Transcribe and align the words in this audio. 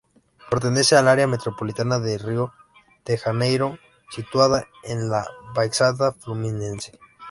Pertenece 0.49 0.95
al 0.95 1.07
área 1.07 1.27
metropolitana 1.27 1.99
de 1.99 2.17
Río 2.17 2.51
de 3.05 3.19
Janeiro, 3.19 3.77
situada 4.09 4.65
en 4.83 5.11
la 5.11 5.27
Baixada 5.53 6.11
Fluminense. 6.11 6.97